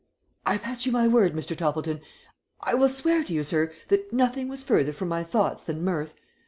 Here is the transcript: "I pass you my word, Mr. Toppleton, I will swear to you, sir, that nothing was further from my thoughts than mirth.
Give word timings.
"I 0.47 0.57
pass 0.57 0.87
you 0.87 0.91
my 0.91 1.07
word, 1.07 1.35
Mr. 1.35 1.55
Toppleton, 1.55 2.01
I 2.59 2.73
will 2.73 2.89
swear 2.89 3.23
to 3.23 3.31
you, 3.31 3.43
sir, 3.43 3.71
that 3.89 4.11
nothing 4.11 4.47
was 4.47 4.63
further 4.63 4.93
from 4.93 5.09
my 5.09 5.23
thoughts 5.23 5.61
than 5.61 5.83
mirth. 5.83 6.15